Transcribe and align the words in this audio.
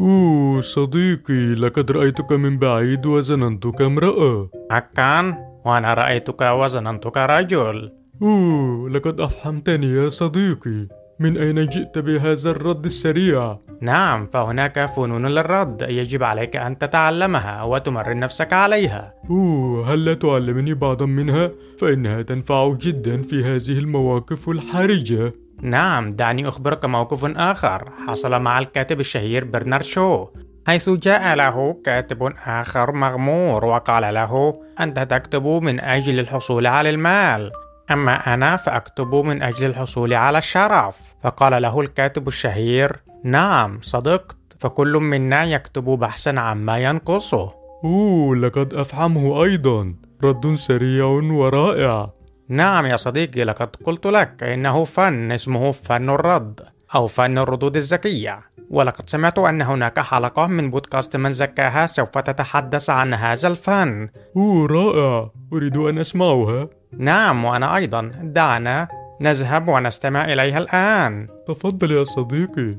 أوه 0.00 0.60
صديقي 0.60 1.54
لقد 1.54 1.90
رأيتك 1.90 2.32
من 2.32 2.58
بعيد 2.58 3.06
وظننتك 3.06 3.82
امرأة. 3.82 4.50
حقا 4.70 5.36
وأنا 5.64 5.94
رأيتك 5.94 6.40
وظننتك 6.40 7.16
رجل. 7.16 7.92
أوه 8.22 8.90
لقد 8.90 9.20
أفحمتني 9.20 9.86
يا 9.86 10.08
صديقي. 10.08 10.88
من 11.20 11.36
أين 11.36 11.66
جئت 11.66 11.98
بهذا 11.98 12.50
الرد 12.50 12.84
السريع؟ 12.84 13.58
نعم 13.82 14.26
فهناك 14.26 14.84
فنون 14.84 15.26
للرد. 15.26 15.86
يجب 15.88 16.22
عليك 16.22 16.56
أن 16.56 16.78
تتعلمها 16.78 17.62
وتمرن 17.62 18.18
نفسك 18.18 18.52
عليها. 18.52 19.14
أوه 19.30 19.94
هل 19.94 20.04
لا 20.04 20.14
تعلمني 20.14 20.74
بعضا 20.74 21.06
منها؟ 21.06 21.50
فإنها 21.78 22.22
تنفع 22.22 22.74
جدا 22.74 23.22
في 23.22 23.44
هذه 23.44 23.78
المواقف 23.78 24.48
الحرجة. 24.48 25.32
نعم 25.62 26.10
دعني 26.10 26.48
أخبرك 26.48 26.84
موقف 26.84 27.24
آخر. 27.24 27.92
حصل 28.08 28.40
مع 28.40 28.58
الكاتب 28.58 29.00
الشهير 29.00 29.44
برنارد 29.44 29.82
شو 29.82 30.26
حيث 30.66 30.90
جاء 30.90 31.34
له 31.34 31.76
كاتب 31.84 32.32
آخر 32.46 32.92
مغمور 32.92 33.64
وقال 33.64 34.14
له 34.14 34.60
أنت 34.80 34.98
تكتب 34.98 35.46
من 35.46 35.80
أجل 35.80 36.20
الحصول 36.20 36.66
على 36.66 36.90
المال. 36.90 37.50
أما 37.90 38.34
أنا 38.34 38.56
فأكتب 38.56 39.14
من 39.14 39.42
أجل 39.42 39.66
الحصول 39.66 40.14
على 40.14 40.38
الشرف. 40.38 40.98
فقال 41.22 41.62
له 41.62 41.80
الكاتب 41.80 42.28
الشهير 42.28 42.96
نعم 43.24 43.78
صدقت. 43.82 44.36
فكل 44.58 44.92
منا 44.92 45.44
يكتب 45.44 45.84
بحثا 45.84 46.30
عما 46.30 46.78
ينقصه. 46.78 47.52
أوه 47.84 48.36
لقد 48.36 48.74
أفحمه 48.74 49.44
أيضا. 49.44 49.94
رد 50.24 50.54
سريع 50.54 51.06
ورائع. 51.06 52.10
نعم 52.50 52.86
يا 52.86 52.96
صديقي 52.96 53.44
لقد 53.44 53.76
قلت 53.84 54.06
لك 54.06 54.42
إنه 54.42 54.84
فن 54.84 55.32
اسمه 55.32 55.72
فن 55.72 56.10
الرد 56.10 56.60
أو 56.94 57.06
فن 57.06 57.38
الردود 57.38 57.76
الذكية. 57.76 58.40
ولقد 58.70 59.10
سمعت 59.10 59.38
أن 59.38 59.62
هناك 59.62 60.00
حلقة 60.00 60.46
من 60.46 60.70
بودكاست 60.70 61.16
من 61.16 61.30
زكاها 61.30 61.86
سوف 61.86 62.18
تتحدث 62.18 62.90
عن 62.90 63.14
هذا 63.14 63.48
الفن. 63.48 64.08
أوه 64.36 64.66
رائع. 64.66 65.30
أريد 65.52 65.76
أن 65.76 65.98
أسمعها. 65.98 66.68
نعم 66.98 67.44
وأنا 67.44 67.76
أيضا. 67.76 68.10
دعنا 68.22 68.88
نذهب 69.20 69.68
ونستمع 69.68 70.24
إليها 70.24 70.58
الآن. 70.58 71.28
تفضل 71.48 71.92
يا 71.92 72.04
صديقي. 72.04 72.76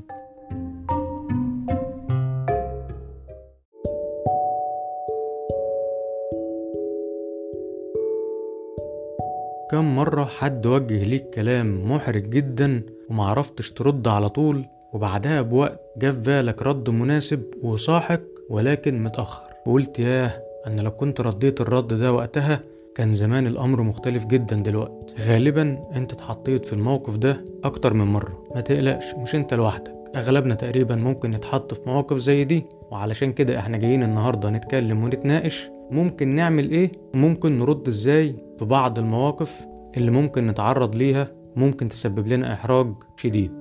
كم 9.72 9.96
مرة 9.96 10.24
حد 10.24 10.66
وجه 10.66 11.04
ليك 11.04 11.30
كلام 11.30 11.92
محرج 11.92 12.28
جدا 12.28 12.82
ومعرفتش 13.10 13.70
ترد 13.70 14.08
على 14.08 14.28
طول 14.28 14.64
وبعدها 14.92 15.42
بوقت 15.42 15.80
جه 15.98 16.10
في 16.10 16.20
بالك 16.20 16.62
رد 16.62 16.90
مناسب 16.90 17.42
وصاحك 17.62 18.22
ولكن 18.50 19.02
متأخر. 19.02 19.50
وقلت 19.66 19.98
ياه 19.98 20.30
أنا 20.66 20.80
لو 20.80 20.90
كنت 20.90 21.20
رديت 21.20 21.60
الرد 21.60 21.94
ده 21.94 22.12
وقتها 22.12 22.60
كان 22.94 23.14
زمان 23.14 23.46
الأمر 23.46 23.82
مختلف 23.82 24.24
جدا 24.26 24.56
دلوقتي. 24.56 25.14
غالبا 25.28 25.78
أنت 25.96 26.12
اتحطيت 26.12 26.66
في 26.66 26.72
الموقف 26.72 27.16
ده 27.16 27.44
أكتر 27.64 27.94
من 27.94 28.04
مرة. 28.04 28.42
ما 28.54 28.60
تقلقش 28.60 29.14
مش 29.14 29.34
أنت 29.34 29.54
لوحدك. 29.54 29.94
أغلبنا 30.16 30.54
تقريبا 30.54 30.94
ممكن 30.96 31.30
نتحط 31.30 31.74
في 31.74 31.80
مواقف 31.86 32.16
زي 32.16 32.44
دي 32.44 32.64
وعلشان 32.90 33.32
كده 33.32 33.58
إحنا 33.58 33.76
جايين 33.78 34.02
النهاردة 34.02 34.50
نتكلم 34.50 35.04
ونتناقش 35.04 35.70
ممكن 35.92 36.28
نعمل 36.28 36.70
إيه؟ 36.70 36.92
وممكن 37.14 37.58
نرد 37.58 37.88
إزاي 37.88 38.36
في 38.58 38.64
بعض 38.64 38.98
المواقف 38.98 39.66
اللي 39.96 40.10
ممكن 40.10 40.46
نتعرض 40.46 40.94
ليها 40.94 41.28
ممكن 41.56 41.88
تسبب 41.88 42.28
لنا 42.28 42.52
إحراج 42.52 42.94
شديد. 43.16 43.52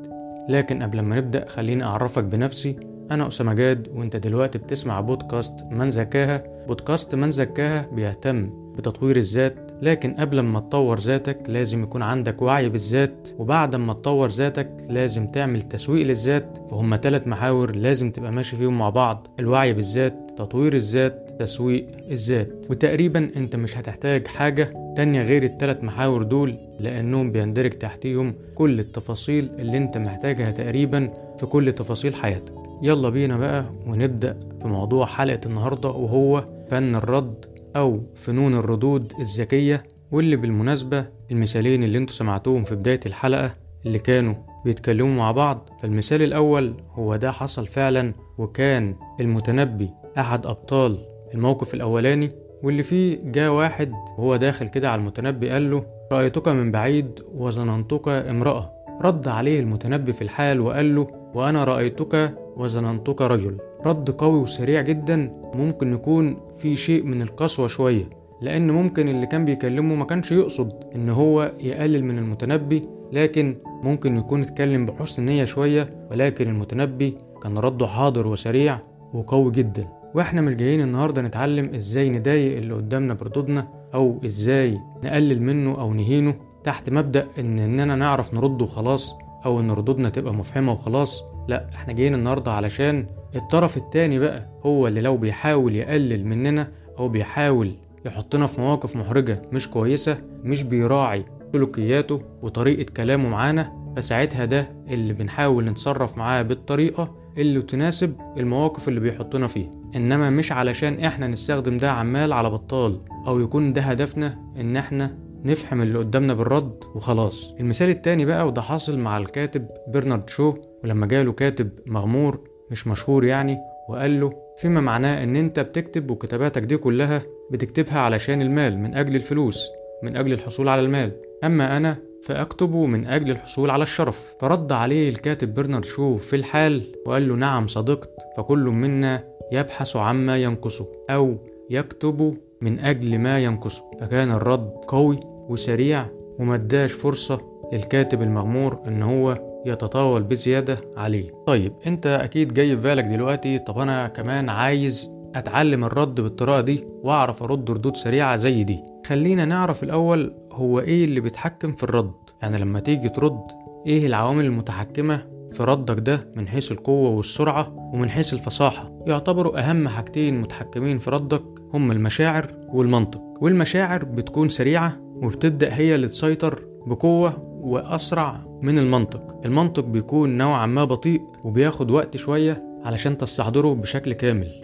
لكن 0.50 0.84
قبل 0.84 1.00
ما 1.00 1.16
نبدأ 1.16 1.46
خليني 1.46 1.84
أعرفك 1.84 2.24
بنفسي. 2.24 2.76
أنا 3.12 3.28
أسامة 3.28 3.54
جاد 3.54 3.88
وأنت 3.96 4.16
دلوقتي 4.16 4.58
بتسمع 4.58 5.02
بودكاست 5.02 5.66
من 5.72 5.90
زكاها. 5.90 6.66
بودكاست 6.68 7.16
من 7.16 7.32
زكاها 7.32 7.88
بيهتم 7.92 8.50
بتطوير 8.78 9.18
الذات 9.18 9.72
لكن 9.82 10.14
قبل 10.14 10.40
ما 10.40 10.60
تطور 10.60 11.00
ذاتك 11.00 11.44
لازم 11.48 11.84
يكون 11.84 12.02
عندك 12.02 12.42
وعي 12.42 12.70
بالذات. 12.70 13.30
وبعد 13.40 13.76
ما 13.76 13.94
تطور 13.94 14.28
ذاتك 14.28 14.78
لازم 14.90 15.28
تعمل 15.28 15.62
تسويق 15.62 16.08
للذات. 16.08 16.58
فهم 16.72 16.96
ثلاث 16.96 17.28
محاور 17.28 17.76
لازم 17.76 18.12
تبقى 18.12 18.32
ماشي 18.32 18.56
فيهم 18.56 18.78
مع 18.78 18.90
بعض. 18.90 19.28
الوعي 19.40 19.74
بالذات 19.74 20.21
تطوير 20.46 20.76
الذات 20.76 21.36
تسويق 21.40 21.88
الذات. 22.12 22.50
وتقريبا 22.70 23.30
أنت 23.36 23.56
مش 23.56 23.78
هتحتاج 23.78 24.28
حاجة 24.28 24.74
تانية 24.98 25.22
غير 25.22 25.44
التلات 25.44 25.84
محاور 25.84 26.24
دول 26.24 26.56
لأنهم 26.80 27.32
بيندرج 27.32 27.70
تحتيهم 27.70 28.34
كل 28.56 28.80
التفاصيل 28.80 29.50
اللي 29.60 29.78
أنت 29.78 29.98
محتاجها 29.98 30.52
تقريبا 30.52 31.14
في 31.38 31.46
كل 31.46 31.72
تفاصيل 31.74 32.16
حياتك. 32.16 32.54
يلا 32.84 33.10
بينا 33.10 33.38
بقى 33.38 33.66
ونبدأ 33.88 34.38
في 34.62 34.68
موضوع 34.68 35.06
حلقة 35.06 35.40
النهاردة 35.46 35.90
وهو 35.90 36.46
فن 36.70 36.96
الرد 36.96 37.46
أو 37.76 38.02
فنون 38.16 38.54
الردود 38.54 39.14
الذكية 39.20 39.84
واللي 40.12 40.36
بالمناسبة 40.36 41.06
المثالين 41.32 41.84
اللي 41.84 41.98
أنتوا 41.98 42.16
سمعتوهم 42.16 42.64
في 42.64 42.76
بداية 42.76 43.00
الحلقة 43.06 43.56
اللي 43.86 44.00
كانوا 44.00 44.34
بيتكلموا 44.66 45.16
مع 45.16 45.32
بعض. 45.32 45.70
فالمثال 45.82 46.22
الأول 46.22 46.74
هو 46.94 47.16
ده 47.16 47.32
حصل 47.32 47.66
فعلا 47.68 48.14
وكان 48.38 48.96
المتنبي 49.20 49.90
أحد 50.18 50.46
أبطال 50.46 50.98
الموقف 51.34 51.74
الأولاني 51.74 52.32
واللي 52.64 52.84
فيه 52.84 53.20
جاء 53.24 53.52
واحد 53.52 53.92
وهو 54.18 54.36
داخل 54.36 54.68
كده 54.68 54.90
على 54.92 55.00
المتنبي 55.00 55.50
قال 55.50 55.72
له 55.72 55.84
رأيتك 56.12 56.48
من 56.48 56.72
بعيد 56.72 57.20
وظننتك 57.36 58.08
امرأة. 58.08 58.72
رد 59.02 59.28
عليه 59.28 59.60
المتنبي 59.60 60.14
في 60.14 60.22
الحال 60.22 60.60
وقال 60.60 60.96
له 60.96 61.08
وأنا 61.34 61.64
رأيتك 61.64 62.34
وظننتك 62.56 63.22
رجل. 63.22 63.58
رد 63.86 64.10
قوي 64.10 64.40
وسريع 64.40 64.82
جدا 64.82 65.32
ممكن 65.56 65.94
يكون 65.94 66.38
في 66.58 66.76
شيء 66.76 67.04
من 67.04 67.22
القسوة 67.22 67.68
شوية 67.68 68.10
لأن 68.42 68.72
ممكن 68.72 69.08
اللي 69.10 69.26
كان 69.26 69.46
بيكلمه 69.46 69.96
ما 69.96 70.06
كانش 70.06 70.32
يقصد 70.32 70.72
إن 70.96 71.10
هو 71.10 71.52
يقلل 71.60 72.04
من 72.06 72.18
المتنبي 72.18 72.90
لكن 73.12 73.58
ممكن 73.84 74.18
يكون 74.18 74.42
اتكلم 74.42 74.86
بحسن 74.86 75.26
نية 75.26 75.46
شوية 75.46 76.08
ولكن 76.12 76.48
المتنبي 76.50 77.18
كان 77.44 77.58
رده 77.58 77.88
حاضر 77.88 78.28
وسريع 78.28 78.80
وقوي 79.14 79.52
جدا. 79.52 79.88
وإحنا 80.16 80.42
مش 80.42 80.56
جايين 80.56 80.82
النهاردة 80.82 81.22
نتعلم 81.22 81.76
إزاي 81.76 82.10
نضايق 82.10 82.58
اللي 82.58 82.74
قدامنا 82.74 83.14
بردودنا 83.14 83.68
أو 83.94 84.20
إزاي 84.26 84.80
نقلل 85.04 85.42
منه 85.42 85.82
أو 85.82 85.94
نهينه 85.94 86.36
تحت 86.64 86.90
مبدأ 86.90 87.28
إن 87.40 87.60
إننا 87.60 87.96
نعرف 87.96 88.34
نرد 88.34 88.62
وخلاص 88.62 89.16
أو 89.46 89.60
إن 89.60 89.72
ردودنا 89.72 90.10
تبقى 90.10 90.34
مفحمة 90.34 90.72
وخلاص. 90.72 91.24
لأ 91.48 91.70
إحنا 91.76 91.94
جايين 91.94 92.16
النهاردة 92.16 92.52
علشان 92.52 93.06
الطرف 93.36 93.78
التاني 93.78 94.20
بقى 94.20 94.50
هو 94.66 94.88
اللي 94.88 95.02
لو 95.02 95.18
بيحاول 95.18 95.76
يقلل 95.76 96.26
مننا 96.28 96.68
أو 97.00 97.10
بيحاول 97.10 97.72
يحطنا 98.06 98.48
في 98.48 98.62
مواقف 98.62 98.96
محرجة 98.96 99.42
مش 99.52 99.70
كويسة 99.70 100.18
مش 100.44 100.64
بيراعي 100.64 101.26
سلوكياته 101.54 102.22
وطريقة 102.42 102.92
كلامه 102.98 103.30
معانا 103.30 103.94
فساعتها 103.98 104.46
ده 104.46 104.70
اللي 104.90 105.14
بنحاول 105.14 105.66
نتصرف 105.66 106.18
معاه 106.18 106.42
بالطريقة 106.42 107.16
اللي 107.38 107.62
تناسب 107.62 108.16
المواقف 108.38 108.88
اللي 108.88 109.00
بيحطنا 109.00 109.48
فيها. 109.48 109.72
إنما 109.96 110.30
مش 110.30 110.52
علشان 110.52 111.04
إحنا 111.06 111.28
نستخدم 111.28 111.78
ده 111.78 111.92
عمال 111.92 112.34
على 112.34 112.50
بطال 112.50 113.02
أو 113.28 113.40
يكون 113.40 113.74
ده 113.74 113.82
هدفنا 113.82 114.40
إن 114.60 114.78
إحنا 114.78 115.18
نفهم 115.46 115.82
اللي 115.82 116.00
قدامنا 116.00 116.34
بالرد 116.34 116.84
وخلاص. 116.96 117.56
المثال 117.60 117.90
التاني 117.90 118.26
بقى 118.26 118.48
وده 118.48 118.62
حاصل 118.62 119.00
مع 119.00 119.18
الكاتب 119.18 119.68
برنارد 119.88 120.30
شو 120.30 120.54
ولما 120.84 121.06
جاله 121.08 121.32
كاتب 121.32 121.70
مغمور 121.86 122.40
مش 122.72 122.88
مشهور 122.88 123.26
يعني 123.26 123.58
وقال 123.90 124.20
له 124.20 124.34
فيما 124.58 124.82
معناه 124.82 125.24
إن 125.24 125.36
أنت 125.36 125.60
بتكتب 125.60 126.12
وكتاباتك 126.12 126.62
دي 126.62 126.78
كلها 126.78 127.22
بتكتبها 127.52 128.00
علشان 128.00 128.42
المال 128.42 128.78
من 128.80 128.96
أجل 128.96 129.16
الفلوس 129.16 129.68
من 130.04 130.16
أجل 130.16 130.34
الحصول 130.34 130.70
على 130.70 130.82
المال. 130.82 131.12
أما 131.44 131.78
أنا 131.78 131.98
فأكتب 132.24 132.76
من 132.76 133.08
أجل 133.08 133.32
الحصول 133.32 133.70
على 133.70 133.84
الشرف. 133.84 134.36
فرد 134.40 134.72
عليه 134.72 135.10
الكاتب 135.10 135.54
برنارد 135.54 135.86
شو 135.86 136.16
في 136.16 136.36
الحال 136.36 136.84
وقال 137.06 137.30
له 137.30 137.36
نعم 137.36 137.68
صدقت. 137.68 138.10
فكل 138.38 138.60
منا 138.60 139.24
يبحث 139.52 139.96
عما 139.96 140.38
ينقصه 140.38 140.88
أو 141.10 141.38
يكتب 141.70 142.38
من 142.62 142.80
أجل 142.80 143.20
ما 143.20 143.40
ينقصه. 143.40 143.84
فكان 144.00 144.32
الرد 144.32 144.72
قوي 144.88 145.20
وسريع 145.26 146.06
ومداش 146.40 146.92
فرصة 146.92 147.42
للكاتب 147.74 148.22
المغمور 148.22 148.80
إن 148.88 149.04
هو 149.04 149.38
يتطاول 149.66 150.24
بزيادة 150.24 150.78
عليه. 150.98 151.32
طيب 151.48 151.74
أنت 151.88 152.08
أكيد 152.08 152.54
جاي 152.54 152.76
في 152.76 152.84
بالك 152.84 153.04
دلوقتي. 153.04 153.60
طب 153.60 153.80
أنا 153.80 154.08
كمان 154.08 154.50
عايز 154.50 155.10
أتعلم 155.36 155.84
الرد 155.84 156.22
بالطريقة 156.22 156.62
دي 156.62 156.88
وأعرف 157.04 157.44
أرد 157.44 157.72
ردود 157.72 157.98
سريعة 157.98 158.36
زي 158.36 158.64
دي. 158.64 158.80
خلينا 159.08 159.46
نعرف 159.46 159.84
الأول 159.84 160.34
هو 160.52 160.80
إيه 160.80 161.06
اللي 161.06 161.20
بيتحكم 161.20 161.72
في 161.72 161.84
الرد؟ 161.84 162.12
يعني 162.42 162.58
لما 162.58 162.80
تيجي 162.80 163.10
ترد 163.10 163.42
إيه 163.88 164.06
العوامل 164.06 164.46
المتحكمة 164.46 165.28
في 165.54 165.64
ردك 165.64 166.00
ده 166.00 166.28
من 166.36 166.48
حيث 166.48 166.72
القوة 166.72 167.10
والسرعة 167.10 167.74
ومن 167.94 168.10
حيث 168.10 168.34
الفصاحة؟ 168.34 168.92
يعتبروا 169.08 169.60
أهم 169.60 169.88
حاجتين 169.88 170.42
متحكمين 170.42 170.98
في 170.98 171.10
ردك 171.10 171.44
هم 171.74 171.92
المشاعر 171.92 172.48
والمنطق. 172.74 173.22
والمشاعر 173.42 174.06
بتكون 174.06 174.50
سريعة 174.50 174.98
وبتبدأ 175.02 175.76
هي 175.76 175.96
اللي 175.96 176.08
تسيطر 176.08 176.64
بقوة 176.88 177.44
وأسرع 177.62 178.42
من 178.62 178.78
المنطق. 178.78 179.42
المنطق 179.46 179.84
بيكون 179.84 180.38
نوعا 180.38 180.66
ما 180.66 180.84
بطيء 180.84 181.22
وبياخد 181.44 181.92
وقت 181.92 182.18
شوية 182.18 182.64
علشان 182.84 183.18
تستحضره 183.18 183.74
بشكل 183.74 184.14
كامل. 184.14 184.61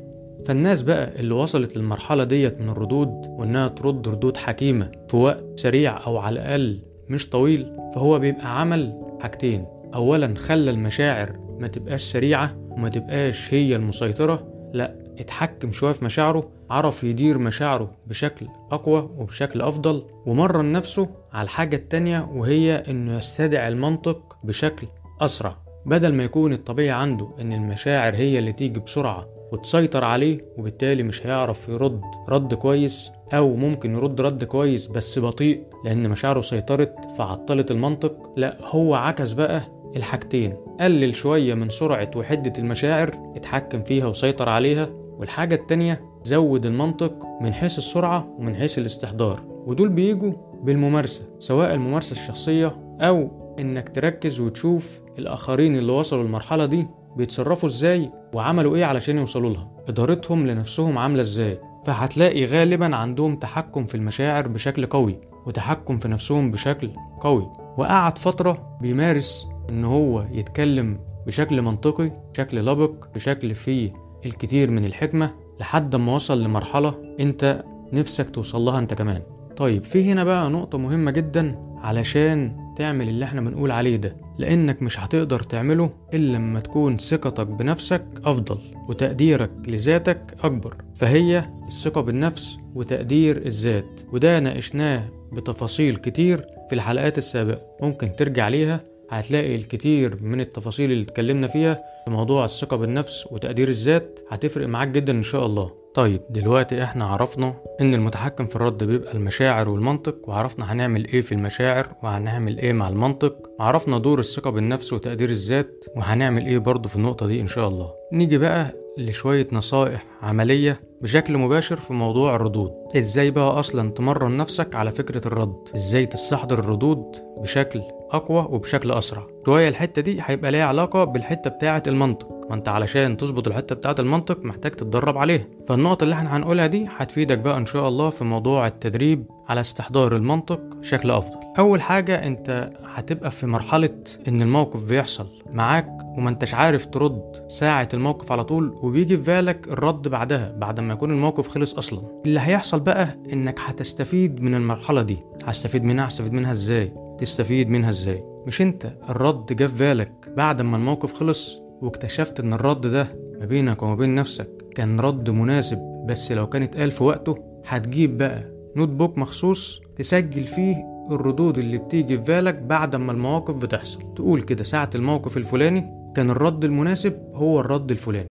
فالناس 0.48 0.82
بقى 0.82 1.20
اللي 1.20 1.34
وصلت 1.34 1.78
للمرحلة 1.78 2.24
ديت 2.24 2.62
من 2.62 2.70
الردود 2.70 3.10
وإنها 3.28 3.68
ترد 3.68 4.08
ردود 4.08 4.38
حكيمة 4.38 4.92
في 5.10 5.18
وقت 5.18 5.60
سريع 5.60 6.06
أو 6.06 6.18
على 6.18 6.34
الأقل 6.34 6.80
مش 7.10 7.30
طويل 7.30 7.78
فهو 7.96 8.20
بيبقى 8.20 8.62
عمل 8.62 9.02
حاجتين. 9.22 9.66
أولا 9.96 10.36
خلى 10.38 10.72
المشاعر 10.72 11.40
ما 11.60 11.68
تبقاش 11.68 12.02
سريعة 12.04 12.58
وما 12.72 12.90
تبقاش 12.90 13.54
هي 13.54 13.76
المسيطرة 13.76 14.48
لأ 14.74 14.96
اتحكم 15.20 15.72
شوية 15.72 15.92
في 15.92 16.06
مشاعره 16.06 16.50
عرف 16.70 17.04
يدير 17.04 17.38
مشاعره 17.38 17.92
بشكل 18.08 18.48
أقوى 18.72 19.10
وبشكل 19.18 19.62
أفضل 19.62 20.04
ومرن 20.26 20.72
نفسه 20.72 21.10
على 21.34 21.44
الحاجة 21.44 21.76
التانية 21.76 22.30
وهي 22.34 22.76
إنه 22.76 23.18
يستدعي 23.18 23.68
المنطق 23.68 24.38
بشكل 24.44 24.88
أسرع. 25.22 25.58
بدل 25.86 26.14
ما 26.14 26.24
يكون 26.24 26.54
الطبيعي 26.54 26.92
عنده 27.02 27.30
إن 27.42 27.54
المشاعر 27.54 28.16
هي 28.16 28.40
اللي 28.40 28.54
تيجي 28.54 28.80
بسرعة 28.80 29.37
وتسيطر 29.52 30.04
عليه 30.04 30.40
وبالتالي 30.58 31.04
مش 31.04 31.26
هيعرف 31.28 31.70
يرد 31.70 32.02
رد 32.30 32.54
كويس 32.54 33.12
أو 33.34 33.56
ممكن 33.56 33.96
يرد 33.96 34.22
رد 34.22 34.44
كويس 34.44 34.88
بس 34.88 35.20
بطيء 35.20 35.64
لأن 35.86 36.10
مشاعره 36.10 36.42
سيطرت 36.42 36.96
فعطلت 37.18 37.72
المنطق. 37.72 38.34
لا 38.38 38.58
هو 38.62 38.96
عكس 38.96 39.34
بقى 39.34 39.62
الحاجتين. 39.96 40.54
قلل 40.80 41.16
شوية 41.16 41.54
من 41.54 41.70
سرعة 41.70 42.12
وحدة 42.16 42.54
المشاعر 42.58 43.34
اتحكم 43.36 43.84
فيها 43.84 44.06
وسيطر 44.08 44.50
عليها 44.50 44.90
والحاجة 45.18 45.56
التانية 45.56 46.02
زود 46.24 46.66
المنطق 46.66 47.14
من 47.42 47.54
حيث 47.54 47.78
السرعة 47.78 48.36
ومن 48.40 48.56
حيث 48.56 48.78
الاستحضار. 48.78 49.44
ودول 49.66 49.90
بيجوا 49.90 50.34
بالممارسة 50.64 51.24
سواء 51.40 51.74
الممارسة 51.74 52.14
الشخصية 52.14 52.76
أو 53.02 53.30
إنك 53.60 53.90
تركز 53.90 54.40
وتشوف 54.42 55.00
الآخرين 55.20 55.76
اللي 55.76 55.92
وصلوا 55.92 56.24
المرحلة 56.24 56.66
دي 56.66 56.88
بيتصرفوا 57.18 57.70
إزاي 57.70 58.12
وعملوا 58.34 58.76
إيه 58.76 58.86
علشان 58.86 59.18
يوصلوا 59.18 59.50
لها؟ 59.54 59.72
إدارتهم 59.88 60.48
لنفسهم 60.48 60.98
عاملة 60.98 61.22
إزاي؟ 61.22 61.60
فهتلاقي 61.86 62.46
غالبا 62.46 62.96
عندهم 62.96 63.36
تحكم 63.36 63.86
في 63.86 63.96
المشاعر 63.96 64.48
بشكل 64.48 64.86
قوي 64.86 65.22
وتحكم 65.46 65.98
في 66.00 66.08
نفسهم 66.08 66.52
بشكل 66.52 66.92
قوي. 67.20 67.50
وقعد 67.78 68.18
فترة 68.18 68.78
بيمارس 68.82 69.50
إن 69.70 69.86
هو 69.86 70.26
يتكلم 70.32 71.00
بشكل 71.28 71.62
منطقي 71.62 72.12
بشكل 72.34 72.66
لبق 72.66 72.92
بشكل 73.16 73.56
فيه 73.56 73.94
الكتير 74.26 74.72
من 74.72 74.86
الحكمة 74.86 75.32
لحد 75.60 75.96
ما 75.96 76.16
وصل 76.16 76.44
لمرحلة 76.44 77.16
أنت 77.20 77.64
نفسك 77.94 78.30
توصل 78.30 78.62
لها 78.62 78.80
أنت 78.80 78.94
كمان. 78.94 79.22
طيب 79.58 79.84
في 79.84 80.12
هنا 80.12 80.24
بقى 80.24 80.50
نقطة 80.50 80.78
مهمة 80.78 81.12
جدا 81.12 81.56
علشان 81.78 82.67
تعمل 82.78 83.10
اللي 83.10 83.26
إحنا 83.26 83.42
بنقول 83.42 83.72
عليه 83.72 83.96
ده 83.96 84.16
لأنك 84.38 84.82
مش 84.82 85.00
هتقدر 85.00 85.44
تعمله 85.44 85.92
إلا 86.14 86.38
لما 86.38 86.60
تكون 86.60 86.98
ثقتك 86.98 87.48
بنفسك 87.48 88.06
أفضل 88.26 88.58
وتقديرك 88.90 89.52
لذاتك 89.68 90.36
أكبر. 90.44 90.76
فهي 90.96 91.50
الثقة 91.68 92.02
بالنفس 92.02 92.58
وتقدير 92.76 93.38
الذات 93.46 94.00
وده 94.14 94.40
ناقشناه 94.40 95.04
بتفاصيل 95.34 95.98
كتير 95.98 96.46
في 96.70 96.76
الحلقات 96.76 97.18
السابقة. 97.18 97.62
ممكن 97.82 98.12
ترجع 98.18 98.48
ليها 98.48 98.82
هتلاقي 99.10 99.56
الكتير 99.56 100.24
من 100.24 100.42
التفاصيل 100.42 100.92
اللي 100.92 101.04
اتكلمنا 101.04 101.48
فيها 101.48 101.74
في 102.06 102.12
موضوع 102.12 102.46
الثقة 102.46 102.78
بالنفس 102.78 103.28
وتقدير 103.32 103.68
الذات. 103.68 104.20
هتفرق 104.30 104.68
معاك 104.68 104.88
جدا 104.88 105.14
إن 105.14 105.24
شاء 105.24 105.46
الله. 105.46 105.72
طيب 105.98 106.22
دلوقتي 106.30 106.84
إحنا 106.84 107.06
عرفنا 107.06 107.54
إن 107.82 107.94
المتحكم 107.94 108.48
في 108.48 108.56
الرد 108.56 108.84
بيبقى 108.84 109.14
المشاعر 109.14 109.70
والمنطق 109.70 110.16
وعرفنا 110.30 110.74
هنعمل 110.74 111.08
إيه 111.08 111.22
في 111.22 111.32
المشاعر 111.32 111.88
وهنعمل 112.04 112.58
إيه 112.58 112.74
مع 112.74 112.90
المنطق. 112.90 113.36
وعرفنا 113.60 113.98
دور 113.98 114.20
الثقة 114.20 114.50
بالنفس 114.50 114.94
وتقدير 114.94 115.30
الذات 115.30 115.86
وهنعمل 115.96 116.46
إيه 116.46 116.58
برضه 116.58 116.90
في 116.90 116.96
النقطة 116.96 117.28
دي 117.28 117.42
إن 117.42 117.48
شاء 117.48 117.68
الله. 117.68 117.92
نيجي 118.14 118.38
بقى 118.38 118.74
لشوية 118.98 119.48
نصائح 119.52 120.04
عملية 120.22 120.80
بشكل 121.02 121.38
مباشر 121.38 121.76
في 121.76 121.94
موضوع 121.94 122.36
الردود. 122.36 122.72
إزاي 122.98 123.32
بقى 123.32 123.60
أصلا 123.60 123.92
تمرن 123.92 124.38
نفسك 124.38 124.76
على 124.76 124.92
فكرة 124.92 125.28
الرد؟ 125.28 125.56
إزاي 125.76 126.06
تستحضر 126.06 126.60
الردود 126.60 127.04
بشكل 127.38 127.82
أقوى 128.12 128.48
وبشكل 128.50 128.92
أسرع. 128.92 129.28
شوية 129.46 129.70
الحتة 129.70 130.02
دي 130.02 130.18
هيبقى 130.26 130.52
ليها 130.52 130.66
علاقة 130.66 131.04
بالحتة 131.04 131.50
بتاعة 131.50 131.84
المنطق. 131.88 132.38
ما 132.50 132.56
أنت 132.56 132.70
علشان 132.70 133.18
تظبط 133.18 133.48
الحتة 133.48 133.76
بتاعة 133.76 133.96
المنطق 134.00 134.46
محتاج 134.46 134.72
تتدرب 134.72 135.18
عليها. 135.18 135.44
فالنقطة 135.68 136.04
اللي 136.04 136.16
إحنا 136.16 136.38
هنقولها 136.38 136.68
دي 136.68 136.88
هتفيدك 136.98 137.38
بقى 137.38 137.58
إن 137.58 137.66
شاء 137.66 137.88
الله 137.88 138.10
في 138.10 138.24
موضوع 138.24 138.68
التدريب 138.68 139.26
على 139.50 139.62
استحضار 139.62 140.16
المنطق 140.16 140.60
بشكل 140.60 141.12
أفضل. 141.12 141.38
أول 141.60 141.82
حاجة 141.82 142.28
أنت 142.28 142.70
هتبقى 142.86 143.32
في 143.32 143.46
مرحلة 143.48 144.00
إن 144.28 144.42
الموقف 144.42 144.84
بيحصل 144.84 145.28
معاك 145.54 145.90
وما 146.18 146.30
أنتش 146.30 146.54
عارف 146.54 146.86
ترد 146.86 147.46
ساعة 147.48 147.90
الموقف 147.94 148.32
على 148.32 148.44
طول 148.44 148.76
وبيجي 148.82 149.18
في 149.18 149.24
بالك 149.24 149.68
الرد 149.68 150.08
بعدها 150.08 150.52
بعد 150.58 150.80
ما 150.80 150.94
يكون 150.94 151.12
الموقف 151.12 151.48
خلص 151.48 151.74
أصلا. 151.74 152.02
اللي 152.26 152.40
هيحصل 152.40 152.80
بقى 152.80 153.08
إنك 153.34 153.60
هتستفيد 153.60 154.42
من 154.42 154.56
المرحلة 154.56 155.02
دي. 155.02 155.18
هستفيد 155.46 155.84
منها؟ 155.84 156.08
هستفيد 156.08 156.34
منها 156.34 156.52
إزاي؟ 156.52 156.94
تستفيد 157.20 157.70
منها 157.70 157.90
إزاي؟ 157.90 158.24
مش 158.48 158.62
أنت 158.62 158.94
الرد 159.10 159.46
جه 159.54 159.66
في 159.66 159.78
بالك 159.80 160.12
بعد 160.38 160.62
ما 160.62 160.78
الموقف 160.78 161.14
خلص 161.14 161.62
واكتشفت 161.82 162.40
إن 162.40 162.54
الرد 162.54 162.88
ده 162.88 163.08
ما 163.40 163.46
بينك 163.46 163.84
وما 163.84 163.96
بين 163.96 164.16
نفسك 164.16 164.50
كان 164.76 165.00
رد 165.00 165.30
مناسب 165.30 165.80
بس 166.08 166.32
لو 166.32 166.48
كان 166.50 166.64
اتقال 166.64 166.92
في 166.92 167.04
وقته 167.04 167.38
هتجيب 167.68 168.18
بقى 168.18 168.44
notebook 168.76 169.18
مخصوص 169.18 169.82
تسجل 169.96 170.44
فيه 170.44 170.76
الردود 171.12 171.58
اللي 171.58 171.78
بتيجي 171.78 172.18
في 172.18 172.24
بالك 172.24 172.56
بعد 172.56 172.96
ما 172.96 173.12
المواقف 173.12 173.56
بتحصل. 173.56 174.14
تقول 174.16 174.42
كده 174.42 174.64
ساعة 174.64 174.90
الموقف 174.96 175.38
الفلاني 175.38 176.12
كان 176.16 176.30
الرد 176.30 176.64
المناسب 176.66 177.20
هو 177.34 177.60
الرد 177.60 177.92
الفلاني. 177.92 178.28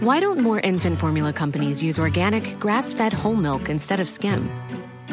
Why 0.00 0.20
don't 0.20 0.40
more 0.40 0.60
infant 0.72 0.96
formula 1.04 1.32
companies 1.42 1.82
use 1.82 1.98
organic, 1.98 2.44
grass 2.64 2.92
fed 2.98 3.12
whole 3.12 3.36
milk 3.46 3.68
instead 3.68 4.00
of 4.00 4.08
skim? 4.08 4.40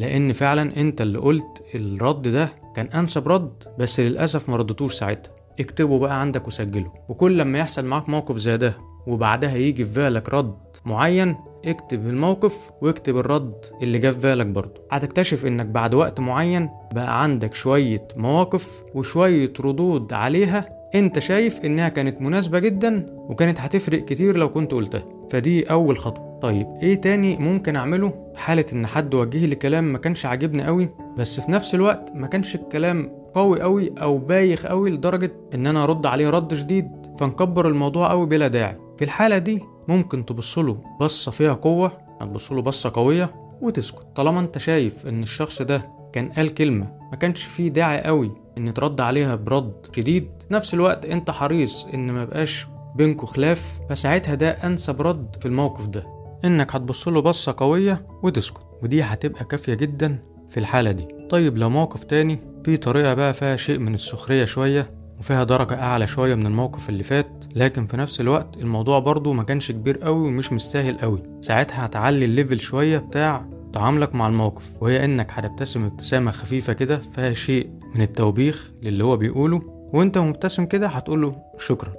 لأن 0.00 0.32
فعلا 0.32 0.80
أنت 0.80 1.00
اللي 1.00 1.18
قلت 1.18 1.62
الرد 1.74 2.28
ده 2.28 2.52
كان 2.76 2.86
أنسب 2.86 3.28
رد 3.28 3.62
بس 3.78 4.00
للأسف 4.00 4.48
ما 4.48 4.56
ردتوش 4.56 4.94
ساعتها. 4.94 5.32
اكتبه 5.60 5.98
بقى 5.98 6.20
عندك 6.20 6.46
وسجله. 6.46 6.92
وكل 7.08 7.38
لما 7.38 7.58
يحصل 7.58 7.84
معاك 7.84 8.08
موقف 8.08 8.36
زي 8.36 8.56
ده 8.56 8.74
وبعدها 9.06 9.54
يجي 9.56 9.84
في 9.84 9.94
بالك 10.00 10.28
رد 10.34 10.54
معين 10.84 11.36
اكتب 11.64 12.06
الموقف 12.08 12.70
واكتب 12.82 13.18
الرد 13.18 13.54
اللي 13.82 13.98
جه 13.98 14.10
في 14.10 14.18
بالك 14.18 14.46
برضه. 14.46 14.82
هتكتشف 14.90 15.46
إنك 15.46 15.66
بعد 15.66 15.94
وقت 15.94 16.20
معين 16.20 16.70
بقى 16.94 17.22
عندك 17.22 17.54
شوية 17.54 18.08
مواقف 18.16 18.82
وشوية 18.94 19.52
ردود 19.60 20.12
عليها 20.12 20.68
أنت 20.94 21.18
شايف 21.18 21.60
إنها 21.64 21.88
كانت 21.88 22.22
مناسبة 22.22 22.58
جدا 22.58 23.06
وكانت 23.10 23.60
هتفرق 23.60 24.04
كتير 24.04 24.36
لو 24.36 24.50
كنت 24.50 24.72
قلتها. 24.72 25.02
فدي 25.30 25.70
أول 25.70 25.98
خطوة. 25.98 26.29
طيب 26.42 26.66
إيه 26.82 27.00
تاني 27.00 27.36
ممكن 27.36 27.76
أعمله؟ 27.76 28.32
في 28.34 28.40
حالة 28.40 28.64
إن 28.72 28.86
حد 28.86 29.14
وجه 29.14 29.46
لي 29.46 29.54
كلام 29.54 29.84
ما 29.84 29.98
كانش 29.98 30.26
عاجبني 30.26 30.64
قوي 30.64 30.88
بس 31.18 31.40
في 31.40 31.50
نفس 31.52 31.74
الوقت 31.74 32.12
ما 32.14 32.26
كانش 32.26 32.54
الكلام 32.54 33.12
قوي 33.34 33.60
قوي 33.62 33.92
أو 34.02 34.18
بايخ 34.18 34.66
قوي 34.66 34.90
لدرجة 34.90 35.32
إن 35.54 35.66
أنا 35.66 35.84
أرد 35.84 36.06
عليه 36.06 36.30
رد 36.30 36.54
شديد 36.54 36.88
فنكبر 37.18 37.68
الموضوع 37.68 38.10
قوي 38.10 38.26
بلا 38.26 38.48
داعي. 38.48 38.76
في 38.98 39.04
الحالة 39.04 39.38
دي 39.38 39.62
ممكن 39.88 40.24
تبصله 40.26 40.78
بصة 41.00 41.30
فيها 41.30 41.52
قوة 41.52 41.92
تبصله 42.20 42.62
بصة 42.62 42.92
قوية 42.94 43.34
وتسكت. 43.62 44.06
طالما 44.16 44.40
أنت 44.40 44.58
شايف 44.58 45.06
إن 45.06 45.22
الشخص 45.22 45.62
ده 45.62 45.82
كان 46.12 46.28
قال 46.28 46.54
كلمة 46.54 46.86
ما 47.10 47.16
كانش 47.16 47.42
فيه 47.44 47.68
داعي 47.68 48.02
قوي 48.02 48.30
إن 48.58 48.74
ترد 48.74 49.00
عليها 49.00 49.34
برد 49.34 49.72
شديد 49.96 50.28
نفس 50.50 50.74
الوقت 50.74 51.06
أنت 51.06 51.30
حريص 51.30 51.86
إن 51.94 52.10
ما 52.12 52.22
يبقاش 52.22 52.66
بينكوا 52.96 53.28
خلاف 53.28 53.80
فساعتها 53.90 54.34
ده 54.34 54.50
أنسب 54.50 55.02
رد 55.02 55.36
في 55.40 55.46
الموقف 55.46 55.86
ده. 55.86 56.19
إنك 56.44 56.74
هتبصله 56.74 57.20
بصة 57.20 57.54
قوية 57.58 58.06
وتسكت 58.22 58.60
ودي 58.82 59.02
هتبقى 59.02 59.44
كافية 59.44 59.74
جدا 59.74 60.18
في 60.50 60.60
الحالة 60.60 60.92
دي. 60.92 61.06
طيب 61.30 61.58
لو 61.58 61.70
موقف 61.70 62.04
تاني 62.04 62.38
في 62.64 62.76
طريقة 62.76 63.14
بقى 63.14 63.34
فيها 63.34 63.56
شيء 63.56 63.78
من 63.78 63.94
السخرية 63.94 64.44
شوية 64.44 64.90
وفيها 65.18 65.44
درجة 65.44 65.82
أعلى 65.82 66.06
شوية 66.06 66.34
من 66.34 66.46
الموقف 66.46 66.88
اللي 66.88 67.02
فات 67.02 67.44
لكن 67.56 67.86
في 67.86 67.96
نفس 67.96 68.20
الوقت 68.20 68.56
الموضوع 68.56 68.98
برضو 68.98 69.32
ما 69.32 69.42
كانش 69.42 69.72
كبير 69.72 69.98
قوي 69.98 70.28
ومش 70.28 70.52
مستاهل 70.52 70.98
قوي. 70.98 71.22
ساعتها 71.40 71.86
هتعلي 71.86 72.24
الليفل 72.24 72.60
شوية 72.60 72.98
بتاع 72.98 73.46
تعاملك 73.72 74.14
مع 74.14 74.28
الموقف 74.28 74.70
وهي 74.80 75.04
إنك 75.04 75.30
هتبتسم 75.32 75.84
ابتسامة 75.84 76.30
خفيفة 76.30 76.72
كده 76.72 76.98
فيها 77.14 77.32
شيء 77.32 77.70
من 77.94 78.02
التوبيخ 78.02 78.70
للي 78.82 79.04
هو 79.04 79.16
بيقوله 79.16 79.62
وأنت 79.92 80.18
مبتسم 80.18 80.66
كده 80.66 80.86
هتقوله 80.86 81.36
شكرا 81.58 81.92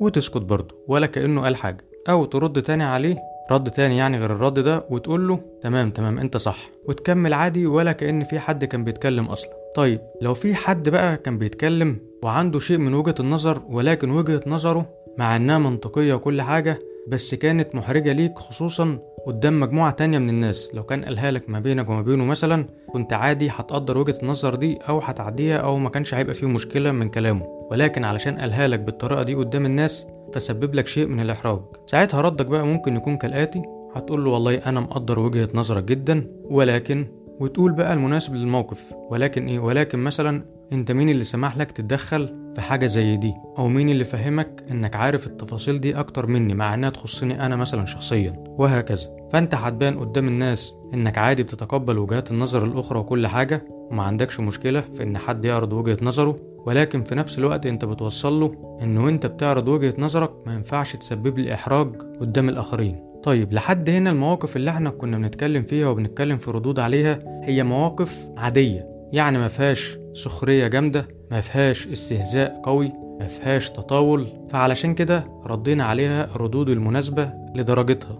وتسكت 0.00 0.36
برضه 0.42 0.76
ولا 0.88 1.06
كأنه 1.06 1.42
قال 1.42 1.56
حاجة 1.56 1.84
أو 2.08 2.24
ترد 2.24 2.62
تاني 2.62 2.84
عليه 2.84 3.16
رد 3.50 3.70
تاني 3.70 3.96
يعني 3.96 4.18
غير 4.18 4.32
الرد 4.32 4.58
ده 4.58 4.84
وتقول 4.90 5.28
له 5.28 5.40
تمام 5.62 5.90
تمام 5.90 6.18
انت 6.18 6.36
صح. 6.36 6.70
وتكمل 6.88 7.34
عادي 7.34 7.66
ولا 7.66 7.92
كأن 7.92 8.24
في 8.24 8.38
حد 8.38 8.64
كان 8.64 8.84
بيتكلم 8.84 9.24
أصلا. 9.26 9.50
طيب 9.76 10.00
لو 10.22 10.34
في 10.34 10.54
حد 10.54 10.88
بقى 10.88 11.16
كان 11.16 11.38
بيتكلم 11.38 11.98
وعنده 12.22 12.58
شيء 12.58 12.78
من 12.78 12.94
وجهة 12.94 13.14
النظر 13.20 13.62
ولكن 13.68 14.10
وجهة 14.10 14.40
نظره 14.46 14.86
مع 15.18 15.36
إنها 15.36 15.58
منطقية 15.58 16.14
وكل 16.14 16.42
حاجة 16.42 16.78
بس 17.08 17.34
كانت 17.34 17.74
محرجة 17.74 18.12
ليك 18.12 18.38
خصوصا 18.38 18.98
قدام 19.26 19.60
مجموعة 19.60 19.90
تانية 19.90 20.18
من 20.18 20.28
الناس. 20.28 20.70
لو 20.74 20.82
كان 20.82 21.04
قالها 21.04 21.30
لك 21.30 21.50
ما 21.50 21.60
بينك 21.60 21.90
وما 21.90 22.02
بينه 22.02 22.24
مثلا 22.24 22.66
كنت 22.92 23.12
عادي 23.12 23.48
هتقدر 23.50 23.98
وجهة 23.98 24.18
النظر 24.22 24.54
دي 24.54 24.78
أو 24.88 24.98
هتعديها 24.98 25.56
أو 25.56 25.78
ما 25.78 25.88
كانش 25.90 26.14
هيبقى 26.14 26.34
فيه 26.34 26.46
مشكلة 26.46 26.92
من 26.92 27.08
كلامه. 27.08 27.46
ولكن 27.70 28.04
علشان 28.04 28.38
قالها 28.38 28.68
لك 28.68 28.80
بالطريقة 28.80 29.22
دي 29.22 29.34
قدام 29.34 29.66
الناس 29.66 30.06
فسبب 30.32 30.74
لك 30.74 30.86
شيء 30.86 31.06
من 31.06 31.20
الإحراج. 31.20 31.60
ساعتها 31.86 32.20
ردك 32.20 32.46
بقى 32.46 32.66
ممكن 32.66 32.96
يكون 32.96 33.16
كالآتي 33.16 33.62
هتقول 33.94 34.24
له 34.24 34.30
والله 34.30 34.54
أنا 34.54 34.80
مقدر 34.80 35.18
وجهة 35.18 35.48
نظرك 35.54 35.84
جدا 35.84 36.26
ولكن 36.44 37.06
وتقول 37.40 37.72
بقى 37.72 37.92
المناسب 37.92 38.34
للموقف. 38.34 38.94
ولكن 39.10 39.46
إيه؟ 39.48 39.58
ولكن 39.58 39.98
مثلا 39.98 40.42
أنت 40.72 40.92
مين 40.92 41.08
اللي 41.08 41.24
سمح 41.24 41.56
لك 41.56 41.70
تتدخل 41.70 42.52
في 42.54 42.60
حاجة 42.60 42.86
زي 42.86 43.16
دي؟ 43.16 43.34
أو 43.58 43.68
مين 43.68 43.88
اللي 43.88 44.04
فهمك 44.04 44.64
إنك 44.70 44.96
عارف 44.96 45.26
التفاصيل 45.26 45.80
دي 45.80 45.98
أكتر 45.98 46.26
مني 46.26 46.54
مع 46.54 46.74
إنها 46.74 46.90
تخصني 46.90 47.46
أنا 47.46 47.56
مثلا 47.56 47.86
شخصيا 47.86 48.44
وهكذا. 48.46 49.16
فأنت 49.32 49.54
هتبان 49.54 49.98
قدام 49.98 50.28
الناس 50.28 50.74
إنك 50.94 51.18
عادي 51.18 51.42
بتتقبل 51.42 51.98
وجهات 51.98 52.30
النظر 52.30 52.64
الأخرى 52.64 52.98
وكل 52.98 53.26
حاجة 53.26 53.64
وما 53.70 54.02
عندكش 54.02 54.40
مشكلة 54.40 54.80
في 54.80 55.02
إن 55.02 55.18
حد 55.18 55.44
يعرض 55.44 55.72
وجهة 55.72 55.98
نظره 56.02 56.36
ولكن 56.66 57.02
في 57.02 57.14
نفس 57.14 57.38
الوقت 57.38 57.66
أنت 57.66 57.84
بتوصل 57.84 58.40
له 58.40 58.78
ان 58.82 58.98
وأنت 58.98 59.26
بتعرض 59.26 59.68
وجهة 59.68 59.94
نظرك 59.98 60.30
ما 60.46 60.54
ينفعش 60.54 60.96
تسبب 60.96 61.38
لي 61.38 61.54
إحراج 61.54 61.96
قدام 62.20 62.48
الآخرين. 62.48 63.12
طيب 63.22 63.52
لحد 63.52 63.90
هنا 63.90 64.10
المواقف 64.10 64.56
اللي 64.56 64.70
إحنا 64.70 64.90
كنا 64.90 65.18
بنتكلم 65.18 65.62
فيها 65.62 65.88
وبنتكلم 65.88 66.38
في 66.38 66.50
ردود 66.50 66.78
عليها 66.78 67.18
هي 67.44 67.64
مواقف 67.64 68.28
عادية 68.36 68.88
يعني 69.12 69.38
ما 69.38 69.48
فيهاش 69.48 69.98
سخرية 70.12 70.66
جامدة 70.66 71.08
ما 71.30 71.40
فيهاش 71.40 71.86
استهزاء 71.86 72.60
قوي 72.64 72.92
ما 73.20 73.26
فيهاش 73.26 73.70
تطاول. 73.70 74.26
فعلشان 74.48 74.94
كده 74.94 75.24
ردينا 75.46 75.84
عليها 75.84 76.24
الردود 76.24 76.68
المناسبة 76.68 77.32
لدرجتها. 77.54 78.18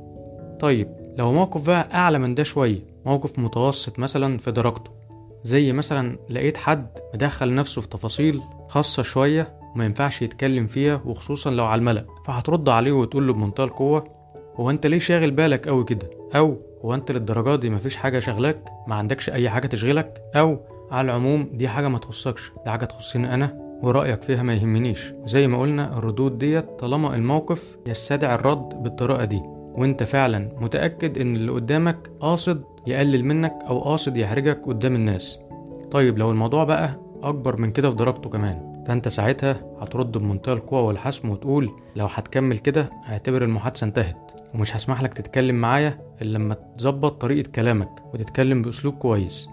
طيب 0.60 0.88
لو 1.18 1.32
موقف 1.32 1.66
بقى 1.66 1.88
أعلى 1.94 2.18
من 2.18 2.34
ده 2.34 2.42
شوية 2.42 2.80
موقف 3.06 3.38
متوسط 3.38 3.98
مثلا 3.98 4.38
في 4.38 4.50
درجته 4.50 4.90
زي 5.44 5.72
مثلا 5.72 6.18
لقيت 6.30 6.56
حد 6.56 6.86
مدخل 7.14 7.54
نفسه 7.54 7.80
في 7.82 7.88
تفاصيل 7.88 8.40
خاصة 8.68 9.02
شوية 9.02 9.58
وما 9.74 9.84
ينفعش 9.84 10.22
يتكلم 10.22 10.66
فيها 10.66 11.00
وخصوصا 11.04 11.50
لو 11.50 11.64
على 11.64 11.78
الملأ 11.78 12.04
فهترد 12.24 12.68
عليه 12.68 12.92
وتقول 12.92 13.26
له 13.26 13.32
بمنتهى 13.32 13.64
القوة 13.64 14.04
هو 14.56 14.70
أنت 14.70 14.86
ليه 14.86 14.98
شاغل 14.98 15.30
بالك 15.30 15.68
قوي 15.68 15.84
كده؟ 15.84 16.10
أو 16.36 16.56
هو 16.84 16.94
أنت 16.94 17.12
للدرجة 17.12 17.56
دي 17.56 17.70
مفيش 17.70 17.96
حاجة 17.96 18.18
شغلاك 18.18 18.64
ما 18.86 18.94
عندكش 18.94 19.30
أي 19.30 19.50
حاجة 19.50 19.66
تشغلك؟ 19.66 20.22
أو 20.36 20.58
على 20.92 21.04
العموم 21.04 21.48
دي 21.52 21.68
حاجة 21.68 21.88
ما 21.88 21.98
تخصكش 21.98 22.52
دي 22.64 22.70
حاجة 22.70 22.84
تخصني 22.84 23.34
أنا 23.34 23.62
ورأيك 23.82 24.22
فيها 24.22 24.42
ما 24.42 24.54
يهمنيش. 24.54 25.12
زي 25.24 25.46
ما 25.46 25.60
قلنا 25.60 25.98
الردود 25.98 26.38
ديت 26.38 26.64
طالما 26.78 27.14
الموقف 27.16 27.78
يستدعي 27.86 28.34
الرد 28.34 28.82
بالطريقة 28.82 29.24
دي 29.24 29.40
وأنت 29.74 30.02
فعلا 30.02 30.48
متأكد 30.60 31.18
إن 31.18 31.36
اللي 31.36 31.52
قدامك 31.52 32.10
قاصد 32.20 32.64
يقلل 32.86 33.24
منك 33.24 33.54
أو 33.68 33.78
قاصد 33.80 34.16
يحرجك 34.16 34.60
قدام 34.66 34.94
الناس. 34.94 35.38
طيب 35.90 36.18
لو 36.18 36.30
الموضوع 36.30 36.64
بقى 36.64 37.00
أكبر 37.22 37.60
من 37.60 37.72
كده 37.72 37.90
في 37.90 37.96
درجته 37.96 38.30
كمان 38.30 38.82
فأنت 38.86 39.08
ساعتها 39.08 39.60
هترد 39.80 40.18
بمنتهى 40.18 40.52
القوة 40.52 40.82
والحسم 40.82 41.30
وتقول 41.30 41.70
لو 41.96 42.06
هتكمل 42.06 42.58
كده 42.58 42.90
اعتبر 43.08 43.44
المحادثة 43.44 43.84
انتهت. 43.84 44.40
ومش 44.54 44.76
هسمح 44.76 45.02
لك 45.02 45.14
تتكلم 45.14 45.54
معايا 45.54 45.98
إلا 46.22 46.38
لما 46.38 46.54
تظبط 46.54 47.20
طريقة 47.20 47.50
كلامك 47.50 48.14
وتتكلم 48.14 48.62
بأسلوب 48.62 48.94
كويس. 48.94 49.48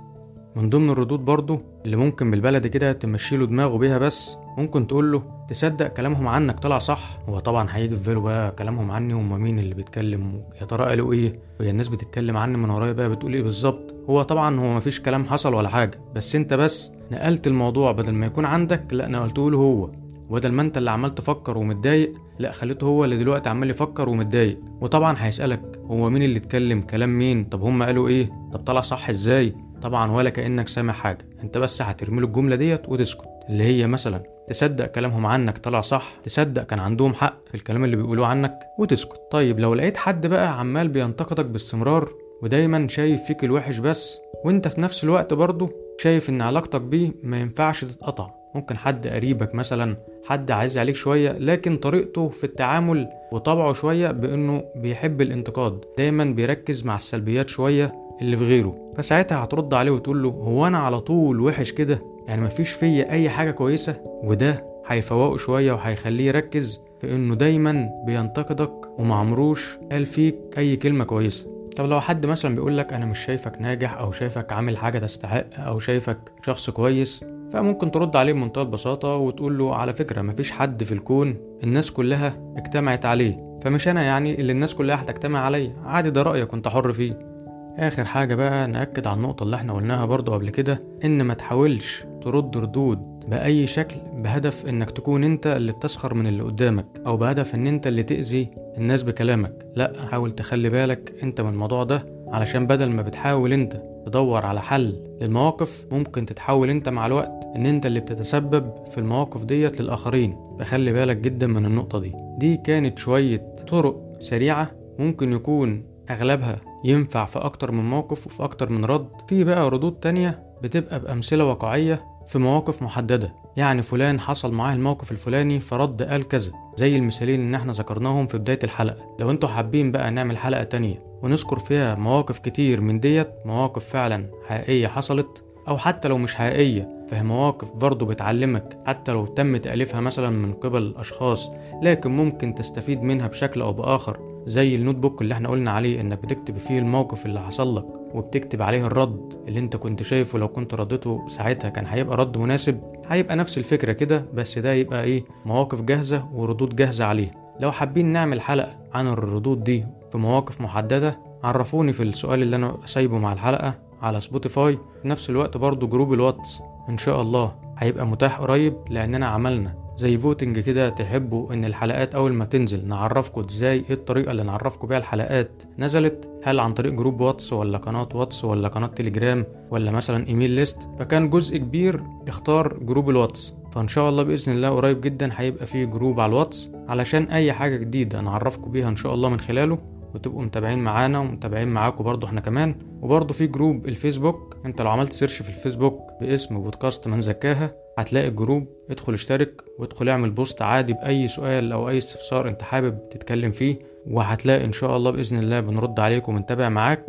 من 0.59 0.69
ضمن 0.69 0.89
الردود 0.89 1.19
برضو 1.25 1.61
اللي 1.85 1.95
ممكن 1.95 2.31
بالبلدي 2.31 2.69
كده 2.69 2.91
تمشيله 2.91 3.45
دماغه 3.45 3.77
بيها 3.77 3.97
بس 3.97 4.37
ممكن 4.57 4.87
تقول 4.87 5.11
له 5.11 5.23
تصدق 5.49 5.87
كلامهم 5.87 6.27
عنك 6.27 6.59
طلع 6.59 6.79
صح؟ 6.79 7.19
هو 7.29 7.39
طبعا 7.39 7.67
هيجي 7.71 7.95
في 7.95 8.03
باله 8.09 8.21
بقى 8.21 8.51
كلامهم 8.51 8.91
عني 8.91 9.13
هم 9.13 9.41
مين 9.41 9.59
اللي 9.59 9.75
بيتكلم 9.75 10.41
يا 10.61 10.65
ترى 10.65 10.85
قالوا 10.85 11.13
إيه؟ 11.13 11.39
وهي 11.59 11.69
الناس 11.69 11.87
بتتكلم 11.87 12.37
عني 12.37 12.57
من 12.57 12.69
ورايا 12.69 12.91
بقى 12.91 13.09
بتقول 13.09 13.33
إيه 13.33 13.43
بالظبط؟ 13.43 13.95
هو 14.09 14.21
طبعا 14.21 14.59
هو 14.59 14.73
مفيش 14.75 15.01
كلام 15.01 15.25
حصل 15.25 15.53
ولا 15.53 15.69
حاجة 15.69 15.99
بس 16.15 16.35
أنت 16.35 16.53
بس 16.53 16.91
نقلت 17.11 17.47
الموضوع 17.47 17.91
بدل 17.91 18.13
ما 18.13 18.25
يكون 18.25 18.45
عندك 18.45 18.93
لا 18.93 19.07
نقلته 19.07 19.51
له 19.51 19.57
هو. 19.57 19.89
وبدل 20.29 20.51
ما 20.51 20.61
أنت 20.61 20.77
اللي 20.77 20.91
عمال 20.91 21.15
تفكر 21.15 21.57
ومتضايق 21.57 22.13
لا 22.39 22.51
خليته 22.51 22.87
هو 22.87 23.05
اللي 23.05 23.17
دلوقتي 23.17 23.49
عمال 23.49 23.69
يفكر 23.69 24.09
ومتضايق. 24.09 24.59
وطبعا 24.81 25.15
هيسألك 25.19 25.79
هو 25.85 26.09
مين 26.09 26.23
اللي 26.23 26.37
اتكلم؟ 26.37 26.81
كلام 26.81 27.17
مين؟ 27.19 27.43
طب 27.43 27.61
هم 27.63 27.83
قالوا 27.83 28.07
إيه؟ 28.07 28.29
طب 28.53 28.59
طلع 28.59 28.81
صح 28.81 29.09
إزاي؟ 29.09 29.53
طبعا 29.81 30.11
ولا 30.11 30.29
كأنك 30.29 30.67
سامع 30.67 30.93
حاجة. 30.93 31.25
أنت 31.43 31.57
بس 31.57 31.81
هترمي 31.81 32.21
له 32.21 32.27
الجملة 32.27 32.55
ديت 32.55 32.89
وتسكت. 32.89 33.25
اللي 33.49 33.63
هي 33.63 33.87
مثلا 33.87 34.23
تصدق 34.47 34.85
كلامهم 34.85 35.25
عنك 35.25 35.57
طلع 35.57 35.81
صح 35.81 36.13
تصدق 36.23 36.63
كان 36.63 36.79
عندهم 36.79 37.13
حق 37.13 37.37
في 37.47 37.55
الكلام 37.55 37.83
اللي 37.83 37.95
بيقولوه 37.95 38.27
عنك 38.27 38.59
وتسكت. 38.79 39.19
طيب 39.31 39.59
لو 39.59 39.73
لقيت 39.73 39.97
حد 39.97 40.27
بقى 40.27 40.59
عمال 40.59 40.87
بينتقدك 40.87 41.45
باستمرار 41.45 42.09
ودايما 42.41 42.87
شايف 42.87 43.21
فيك 43.21 43.43
الوحش 43.43 43.77
بس 43.77 44.21
وأنت 44.45 44.67
في 44.67 44.81
نفس 44.81 45.03
الوقت 45.03 45.33
برضه 45.33 45.69
شايف 45.99 46.29
إن 46.29 46.41
علاقتك 46.41 46.81
بيه 46.81 47.11
ما 47.23 47.39
ينفعش 47.39 47.85
تتقطع. 47.85 48.29
ممكن 48.55 48.77
حد 48.77 49.07
قريبك 49.07 49.55
مثلا 49.55 49.97
حد 50.25 50.51
عايز 50.51 50.77
عليك 50.77 50.95
شوية 50.95 51.31
لكن 51.31 51.77
طريقته 51.77 52.29
في 52.29 52.43
التعامل 52.43 53.07
وطبعه 53.31 53.73
شوية 53.73 54.11
بإنه 54.11 54.63
بيحب 54.75 55.21
الانتقاد. 55.21 55.81
دايما 55.97 56.23
بيركز 56.23 56.85
مع 56.85 56.95
السلبيات 56.95 57.49
شوية 57.49 58.08
اللي 58.21 58.37
في 58.37 58.43
غيره. 58.43 58.75
فساعتها 58.95 59.43
هترد 59.43 59.73
عليه 59.73 59.91
وتقول 59.91 60.23
له 60.23 60.29
هو 60.29 60.67
أنا 60.67 60.77
على 60.77 60.99
طول 60.99 61.41
وحش 61.41 61.71
كده؟ 61.71 62.01
يعني 62.27 62.41
مفيش 62.41 62.71
فيا 62.71 63.11
أي 63.11 63.29
حاجة 63.29 63.51
كويسة؟ 63.51 63.95
وده 64.23 64.65
هيفوقه 64.87 65.37
شوية 65.37 65.73
وهيخليه 65.73 66.27
يركز 66.27 66.81
في 67.01 67.15
إنه 67.15 67.35
دايما 67.35 67.89
بينتقدك 68.05 68.71
ومعمروش 68.99 69.77
قال 69.91 70.05
فيك 70.05 70.35
أي 70.57 70.75
كلمة 70.75 71.03
كويسة. 71.03 71.47
طب 71.77 71.85
لو 71.85 72.01
حد 72.01 72.25
مثلا 72.25 72.55
بيقول 72.55 72.77
لك 72.77 72.93
أنا 72.93 73.05
مش 73.05 73.19
شايفك 73.19 73.61
ناجح 73.61 73.97
أو 73.97 74.11
شايفك 74.11 74.51
عامل 74.53 74.77
حاجة 74.77 74.99
تستحق 74.99 75.45
أو 75.57 75.79
شايفك 75.79 76.17
شخص 76.45 76.69
كويس. 76.69 77.25
فممكن 77.53 77.91
ترد 77.91 78.15
عليه 78.15 78.33
بمنتهى 78.33 78.61
البساطة 78.61 79.15
وتقول 79.15 79.57
له 79.57 79.75
على 79.75 79.93
فكرة 79.93 80.21
مفيش 80.21 80.51
حد 80.51 80.83
في 80.83 80.91
الكون 80.91 81.37
الناس 81.63 81.91
كلها 81.91 82.53
اجتمعت 82.57 83.05
عليه. 83.05 83.59
فمش 83.61 83.87
أنا 83.87 84.03
يعني 84.03 84.41
اللي 84.41 84.51
الناس 84.51 84.75
كلها 84.75 85.01
هتجتمع 85.01 85.39
عليه 85.39 85.75
عادي 85.85 86.09
ده 86.09 86.21
رأيك 86.21 86.53
وأنت 86.53 86.67
حر 86.67 86.93
فيه. 86.93 87.28
آخر 87.77 88.05
حاجة 88.05 88.35
بقى 88.35 88.67
نأكد 88.67 89.07
على 89.07 89.17
النقطة 89.17 89.43
اللي 89.43 89.55
إحنا 89.55 89.73
قلناها 89.73 90.05
برضو 90.05 90.33
قبل 90.33 90.49
كده 90.49 90.83
إن 91.05 91.21
ما 91.21 91.33
تحاولش 91.33 92.05
ترد 92.21 92.57
ردود 92.57 93.19
بأي 93.27 93.67
شكل 93.67 93.95
بهدف 94.13 94.65
إنك 94.65 94.91
تكون 94.91 95.23
أنت 95.23 95.47
اللي 95.47 95.71
بتسخر 95.71 96.13
من 96.13 96.27
اللي 96.27 96.43
قدامك 96.43 96.85
أو 97.07 97.17
بهدف 97.17 97.55
إن 97.55 97.67
أنت 97.67 97.87
اللي 97.87 98.03
تأذي 98.03 98.49
الناس 98.77 99.03
بكلامك. 99.03 99.65
لأ 99.75 99.93
حاول 100.11 100.31
تخلي 100.31 100.69
بالك 100.69 101.13
أنت 101.23 101.41
من 101.41 101.49
الموضوع 101.49 101.83
ده 101.83 102.05
علشان 102.27 102.67
بدل 102.67 102.89
ما 102.89 103.01
بتحاول 103.01 103.53
أنت 103.53 103.81
تدور 104.05 104.45
على 104.45 104.61
حل 104.61 105.03
للمواقف 105.21 105.85
ممكن 105.91 106.25
تتحول 106.25 106.69
أنت 106.69 106.89
مع 106.89 107.05
الوقت 107.05 107.47
إن 107.55 107.65
أنت 107.65 107.85
اللي 107.85 107.99
بتتسبب 107.99 108.73
في 108.91 108.97
المواقف 108.97 109.45
ديت 109.45 109.81
للآخرين. 109.81 110.35
فخلي 110.59 110.93
بالك 110.93 111.17
جدا 111.17 111.47
من 111.47 111.65
النقطة 111.65 111.99
دي. 111.99 112.11
دي 112.37 112.57
كانت 112.57 112.97
شوية 112.97 113.55
طرق 113.67 114.01
سريعة 114.19 114.71
ممكن 114.99 115.33
يكون 115.33 115.83
أغلبها 116.11 116.57
ينفع 116.83 117.25
في 117.25 117.39
أكتر 117.39 117.71
من 117.71 117.89
موقف 117.89 118.27
وفي 118.27 118.43
أكتر 118.43 118.69
من 118.69 118.85
رد. 118.85 119.09
في 119.27 119.43
بقى 119.43 119.69
ردود 119.69 119.93
تانية 119.93 120.43
بتبقى 120.63 120.99
بأمثلة 120.99 121.45
واقعية 121.45 122.03
في 122.27 122.39
مواقف 122.39 122.81
محددة. 122.81 123.35
يعني 123.57 123.81
فلان 123.81 124.19
حصل 124.19 124.53
معاه 124.53 124.73
الموقف 124.73 125.11
الفلاني 125.11 125.59
فرد 125.59 126.03
قال 126.03 126.27
كذا 126.27 126.51
زي 126.75 126.95
المثالين 126.95 127.39
اللي 127.39 127.57
إحنا 127.57 127.71
ذكرناهم 127.73 128.27
في 128.27 128.37
بداية 128.37 128.59
الحلقة. 128.63 129.15
لو 129.19 129.31
أنتوا 129.31 129.49
حابين 129.49 129.91
بقى 129.91 130.11
نعمل 130.11 130.37
حلقة 130.37 130.63
تانية 130.63 130.99
ونذكر 131.21 131.59
فيها 131.59 131.95
مواقف 131.95 132.39
كتير 132.39 132.81
من 132.81 132.99
ديت 132.99 133.29
مواقف 133.45 133.85
فعلا 133.85 134.25
حقيقية 134.47 134.87
حصلت 134.87 135.43
أو 135.67 135.77
حتى 135.77 136.07
لو 136.07 136.17
مش 136.17 136.35
حقيقية 136.35 136.89
فهي 137.09 137.23
مواقف 137.23 137.71
برضه 137.71 138.05
بتعلمك. 138.05 138.77
حتى 138.85 139.11
لو 139.11 139.25
تم 139.25 139.57
تأليفها 139.57 140.01
مثلا 140.01 140.29
من 140.29 140.53
قبل 140.53 140.93
أشخاص 140.97 141.51
لكن 141.81 142.11
ممكن 142.15 142.55
تستفيد 142.55 143.03
منها 143.03 143.27
بشكل 143.27 143.61
أو 143.61 143.73
بآخر. 143.73 144.38
زي 144.49 144.75
النوت 144.75 144.95
بوك 144.95 145.21
اللي 145.21 145.33
إحنا 145.33 145.49
قلنا 145.49 145.71
عليه 145.71 146.01
انك 146.01 146.19
بتكتب 146.23 146.57
فيه 146.57 146.79
الموقف 146.79 147.25
اللي 147.25 147.39
حصل 147.39 147.75
لك 147.77 147.85
وبتكتب 148.15 148.61
عليه 148.61 148.85
الرد 148.85 149.33
اللي 149.47 149.59
انت 149.59 149.75
كنت 149.75 150.03
شايفه 150.03 150.39
لو 150.39 150.47
كنت 150.47 150.73
رديته 150.73 151.27
ساعتها 151.27 151.69
كان 151.69 151.85
هيبقى 151.85 152.17
رد 152.17 152.37
مناسب 152.37 152.79
هيبقى 153.07 153.35
نفس 153.35 153.57
الفكرة 153.57 153.91
كده 153.91 154.25
بس 154.33 154.59
ده 154.59 154.73
يبقى 154.73 155.03
إيه 155.03 155.23
مواقف 155.45 155.81
جاهزة 155.81 156.25
وردود 156.33 156.75
جاهزة 156.75 157.05
عليه 157.05 157.31
لو 157.59 157.71
حابين 157.71 158.05
نعمل 158.05 158.41
حلقة 158.41 158.77
عن 158.93 159.07
الردود 159.07 159.63
دي 159.63 159.85
في 160.11 160.17
مواقف 160.17 160.61
محددة 160.61 161.19
عرفوني 161.43 161.93
في 161.93 162.03
السؤال 162.03 162.41
اللي 162.41 162.55
أنا 162.55 162.77
سايبه 162.85 163.17
مع 163.17 163.33
الحلقة 163.33 163.73
على 164.01 164.21
Spotify. 164.21 164.77
في 165.01 165.07
نفس 165.07 165.29
الوقت 165.29 165.57
برضو 165.57 165.87
group 165.87 166.13
الواتس 166.13 166.61
إن 166.89 166.97
شاء 166.97 167.21
الله 167.21 167.55
هيبقى 167.77 168.07
متاح 168.07 168.39
قريب 168.39 168.73
لأننا 168.89 169.27
عملنا 169.27 169.75
زي 169.99 170.17
voting 170.17 170.59
كده 170.59 170.89
تحبوا 170.89 171.53
إن 171.53 171.65
الحلقات 171.65 172.15
أول 172.15 172.33
ما 172.33 172.45
تنزل 172.45 172.87
نعرفكم 172.87 173.43
إزاي 173.49 173.75
إيه 173.89 173.93
الطريقة 173.95 174.31
اللي 174.31 174.43
نعرفكم 174.43 174.87
بيها 174.87 174.97
الحلقات؟ 174.97 175.63
نزلت؟ 175.79 176.29
هل 176.43 176.59
عن 176.59 176.73
طريق 176.73 176.93
group 176.93 177.21
واتس 177.21 177.53
ولا 177.53 177.77
قناة 177.77 178.09
واتس 178.13 178.45
ولا 178.45 178.67
قناة 178.67 178.87
تليجرام 178.87 179.45
ولا 179.71 179.91
مثلا 179.91 180.27
email 180.27 180.51
list 180.51 180.79
فكان 180.99 181.29
جزء 181.29 181.57
كبير 181.57 182.03
اختار 182.27 182.77
group 182.81 183.09
الواتس. 183.09 183.53
فإن 183.71 183.87
شاء 183.87 184.09
الله 184.09 184.23
بإذن 184.23 184.53
الله 184.53 184.69
قريب 184.69 185.01
جدا 185.01 185.29
هيبقى 185.35 185.65
فيه 185.65 185.85
group 185.85 186.19
على 186.19 186.29
الواتس. 186.29 186.69
علشان 186.87 187.23
أي 187.23 187.53
حاجة 187.53 187.77
جديدة 187.77 188.21
نعرفكم 188.21 188.71
بيها 188.71 188.89
إن 188.89 188.95
شاء 188.95 189.13
الله 189.13 189.29
من 189.29 189.39
خلاله. 189.39 189.77
وتبقوا 190.15 190.41
متابعين 190.43 190.79
معانا 190.79 191.19
ومتابعين 191.19 191.67
معاكم 191.67 192.03
برضو 192.03 192.27
إحنا 192.27 192.41
كمان. 192.41 192.75
وبرضو 193.01 193.33
في 193.33 193.47
group 193.47 193.87
ال 193.87 193.95
Facebook 193.95 194.57
انت 194.65 194.81
لو 194.81 194.89
عملت 194.89 195.13
search 195.13 195.41
في 195.41 195.49
الفيسبوك 195.49 195.99
باسم 196.21 196.59
بودكاست 196.59 197.07
من 197.07 197.21
زكاها 197.21 197.75
هتلاقي 197.97 198.27
ال 198.27 198.33
group. 198.33 198.67
ادخل 198.89 199.13
اشترك 199.13 199.63
وادخل 199.79 200.09
اعمل 200.09 200.29
post 200.29 200.61
عادي 200.61 200.93
بأي 200.93 201.27
سؤال 201.27 201.71
أو 201.71 201.89
أي 201.89 201.97
استفسار 201.97 202.47
انت 202.47 202.61
حابب 202.61 203.09
تتكلم 203.09 203.51
فيه 203.51 203.79
وهتلاقي 204.07 204.65
إن 204.65 204.71
شاء 204.71 204.97
الله 204.97 205.11
بإذن 205.11 205.39
الله 205.39 205.59
بنرد 205.59 205.99
عليك 205.99 206.29
وبنتابع 206.29 206.69
معاك. 206.69 207.05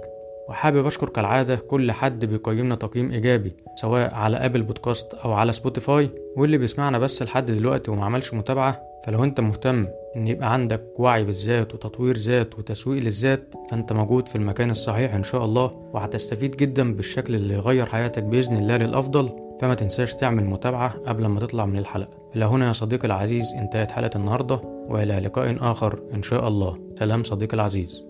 وحابب 0.50 0.86
أشكر 0.86 1.08
كالعادة 1.08 1.56
كل 1.56 1.92
حد 1.92 2.24
بيقيمنا 2.24 2.74
تقييم 2.74 3.10
إيجابي 3.10 3.52
سواء 3.74 4.14
على 4.14 4.36
Apple 4.36 4.62
Podcast 4.62 5.14
أو 5.14 5.32
على 5.32 5.52
Spotify 5.52 6.10
واللي 6.36 6.58
بيسمعنا 6.58 6.98
بس 6.98 7.22
لحد 7.22 7.50
دلوقتي 7.50 7.90
وما 7.90 8.04
عملش 8.04 8.34
متابعة. 8.34 8.82
فلو 9.06 9.24
أنت 9.24 9.40
مهتم 9.40 9.86
إن 10.16 10.28
يبقى 10.28 10.52
عندك 10.52 10.82
وعي 10.98 11.24
بالذات 11.24 11.74
وتطوير 11.74 12.16
ذات 12.16 12.58
وتسويق 12.58 13.02
للذات 13.02 13.54
فأنت 13.70 13.92
موجود 13.92 14.28
في 14.28 14.36
المكان 14.36 14.70
الصحيح 14.70 15.14
إن 15.14 15.22
شاء 15.22 15.44
الله 15.44 15.90
وهتستفيد 15.92 16.56
جدا 16.56 16.94
بالشكل 16.94 17.34
اللي 17.34 17.54
يغير 17.54 17.86
حياتك 17.86 18.22
بإذن 18.22 18.56
الله 18.56 18.76
للأفضل. 18.76 19.28
فما 19.60 19.74
تنساش 19.74 20.14
تعمل 20.14 20.44
متابعة 20.44 20.98
قبل 21.06 21.26
ما 21.26 21.40
تطلع 21.40 21.66
من 21.66 21.78
الحلقة. 21.78 22.30
إلى 22.36 22.44
هنا 22.44 22.66
يا 22.66 22.72
صديقي 22.72 23.06
العزيز 23.06 23.52
انتهت 23.52 23.90
حلقة 23.90 24.16
النهاردة 24.16 24.60
وإلى 24.64 25.18
لقاء 25.18 25.56
آخر 25.60 26.00
إن 26.14 26.22
شاء 26.22 26.48
الله. 26.48 26.78
سلام 26.98 27.22
صديقي 27.22 27.54
العزيز. 27.54 28.09